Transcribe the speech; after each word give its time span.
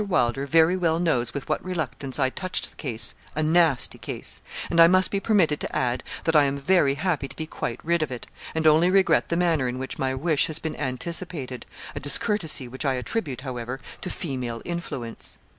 Wylder 0.03 0.47
very 0.47 0.75
well 0.75 0.97
knows 0.97 1.31
with 1.31 1.47
what 1.47 1.63
reluctance 1.63 2.17
I 2.17 2.31
touched 2.31 2.71
the 2.71 2.75
case 2.75 3.13
a 3.35 3.43
nasty 3.43 3.99
case; 3.99 4.41
and 4.71 4.81
I 4.81 4.87
must 4.87 5.11
be 5.11 5.19
permitted 5.19 5.59
to 5.59 5.75
add, 5.75 6.01
that 6.23 6.35
I 6.35 6.45
am 6.45 6.57
very 6.57 6.95
happy 6.95 7.27
to 7.27 7.35
be 7.35 7.45
quite 7.45 7.79
rid 7.85 8.01
of 8.01 8.09
it, 8.09 8.25
and 8.55 8.65
only 8.65 8.89
regret 8.89 9.29
the 9.29 9.37
manner 9.37 9.67
in 9.67 9.77
which 9.77 9.99
my 9.99 10.15
wish 10.15 10.47
has 10.47 10.57
been 10.57 10.75
anticipated, 10.75 11.67
a 11.95 11.99
discourtesy 11.99 12.67
which 12.67 12.83
I 12.83 12.95
attribute, 12.95 13.41
however, 13.41 13.79
to 14.01 14.09
female 14.09 14.63
influence.' 14.65 15.37